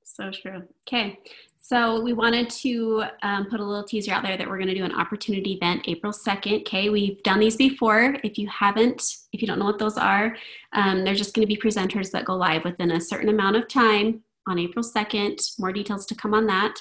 So 0.03 0.29
true. 0.29 0.63
Okay. 0.87 1.17
So 1.57 2.01
we 2.01 2.13
wanted 2.13 2.49
to 2.49 3.03
um, 3.23 3.45
put 3.45 3.59
a 3.59 3.63
little 3.63 3.85
teaser 3.85 4.11
out 4.11 4.23
there 4.23 4.35
that 4.35 4.47
we're 4.47 4.57
going 4.57 4.67
to 4.67 4.75
do 4.75 4.83
an 4.83 4.93
opportunity 4.93 5.53
event 5.53 5.83
April 5.85 6.11
2nd. 6.11 6.61
Okay, 6.61 6.89
we've 6.89 7.23
done 7.23 7.39
these 7.39 7.55
before. 7.55 8.17
If 8.23 8.37
you 8.37 8.47
haven't, 8.49 9.01
if 9.31 9.41
you 9.41 9.47
don't 9.47 9.57
know 9.57 9.65
what 9.65 9.79
those 9.79 9.97
are, 9.97 10.35
um, 10.73 11.05
they're 11.05 11.15
just 11.15 11.33
going 11.33 11.47
to 11.47 11.55
be 11.55 11.55
presenters 11.55 12.11
that 12.11 12.25
go 12.25 12.35
live 12.35 12.65
within 12.65 12.91
a 12.91 12.99
certain 12.99 13.29
amount 13.29 13.55
of 13.55 13.69
time 13.69 14.21
on 14.51 14.59
April 14.59 14.85
2nd. 14.85 15.59
More 15.59 15.73
details 15.73 16.05
to 16.07 16.15
come 16.15 16.33
on 16.33 16.45
that. 16.47 16.75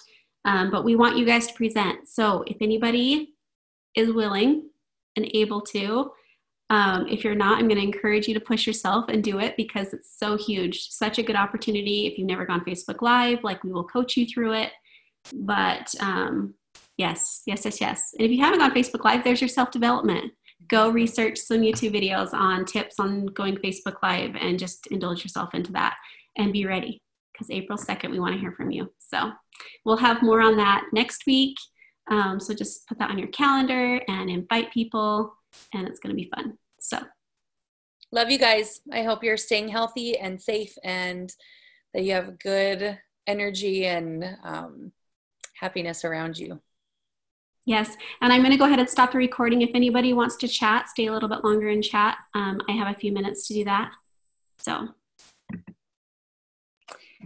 Um, 0.45 0.71
but 0.71 0.85
we 0.85 0.97
want 0.97 1.17
you 1.17 1.25
guys 1.25 1.47
to 1.47 1.55
present. 1.55 2.09
So 2.09 2.45
if 2.47 2.57
anybody 2.61 3.35
is 3.95 4.13
willing 4.13 4.69
and 5.17 5.29
able 5.35 5.61
to, 5.63 6.11
um, 6.71 7.09
if 7.09 7.25
you're 7.25 7.35
not, 7.35 7.59
I'm 7.59 7.69
going 7.69 7.81
to 7.81 7.87
encourage 7.87 8.29
you 8.29 8.35
to 8.35 8.41
push 8.41 8.67
yourself 8.67 9.07
and 9.09 9.25
do 9.25 9.41
it 9.41 9.57
because 9.57 9.93
it's 9.93 10.17
so 10.17 10.37
huge. 10.37 10.89
Such 10.89 11.19
a 11.19 11.23
good 11.23 11.37
opportunity. 11.37 12.07
If 12.07 12.17
you've 12.17 12.29
never 12.29 12.47
gone 12.47 12.65
Facebook 12.65 13.03
Live, 13.03 13.43
like 13.43 13.65
we 13.65 13.73
will 13.73 13.85
coach 13.85 14.17
you 14.17 14.25
through 14.27 14.55
it. 14.55 14.71
But 15.35 15.93
um, 16.01 16.55
yes, 16.97 17.43
yes, 17.45 17.65
yes, 17.65 17.81
yes. 17.81 18.15
And 18.17 18.25
if 18.25 18.31
you 18.31 18.43
haven't 18.43 18.61
gone 18.61 18.73
Facebook 18.73 19.05
Live, 19.05 19.25
there's 19.25 19.41
your 19.41 19.49
self 19.49 19.73
development. 19.73 20.33
Go 20.69 20.91
research 20.91 21.39
some 21.39 21.61
YouTube 21.61 21.93
videos 21.93 22.33
on 22.33 22.65
tips 22.65 23.01
on 23.01 23.27
going 23.27 23.57
Facebook 23.57 23.97
Live 24.03 24.37
and 24.37 24.59
just 24.59 24.87
indulge 24.89 25.25
yourself 25.25 25.55
into 25.55 25.73
that 25.73 25.97
and 26.37 26.53
be 26.53 26.67
ready 26.67 27.03
because 27.33 27.51
April 27.51 27.79
2nd, 27.79 28.11
we 28.11 28.21
want 28.21 28.35
to 28.35 28.41
hear 28.41 28.53
from 28.53 28.71
you. 28.71 28.93
So 28.99 29.33
we'll 29.85 29.97
have 29.97 30.23
more 30.23 30.41
on 30.41 30.57
that 30.57 30.85
next 30.93 31.27
week. 31.27 31.57
Um, 32.11 32.41
so 32.41 32.55
just 32.55 32.87
put 32.89 32.99
that 32.99 33.11
on 33.11 33.19
your 33.19 33.29
calendar 33.29 34.01
and 34.09 34.29
invite 34.29 34.73
people, 34.73 35.33
and 35.73 35.87
it's 35.87 36.01
going 36.01 36.15
to 36.15 36.21
be 36.21 36.31
fun. 36.35 36.59
So, 36.81 36.99
love 38.11 38.31
you 38.31 38.39
guys. 38.39 38.81
I 38.93 39.03
hope 39.03 39.23
you're 39.23 39.37
staying 39.37 39.69
healthy 39.69 40.19
and 40.19 40.41
safe 40.41 40.75
and 40.83 41.33
that 41.95 42.03
you 42.03 42.13
have 42.15 42.39
good 42.39 42.99
energy 43.27 43.87
and 43.87 44.25
um, 44.43 44.93
happiness 45.55 46.05
around 46.05 46.37
you. 46.37 46.61
Yes, 47.67 47.95
and 48.21 48.33
I'm 48.33 48.41
going 48.41 48.53
to 48.53 48.57
go 48.57 48.65
ahead 48.65 48.81
and 48.81 48.89
stop 48.89 49.13
the 49.13 49.19
recording. 49.19 49.63
If 49.63 49.71
anybody 49.75 50.13
wants 50.13 50.37
to 50.39 50.49
chat, 50.49 50.89
stay 50.89 51.07
a 51.07 51.13
little 51.13 51.29
bit 51.29 51.45
longer 51.45 51.69
and 51.69 51.85
chat. 51.85 52.17
Um, 52.35 52.61
I 52.69 52.73
have 52.73 52.93
a 52.93 52.99
few 52.99 53.13
minutes 53.13 53.47
to 53.49 53.55
do 53.55 53.65
that. 53.65 53.93
So 54.59 54.89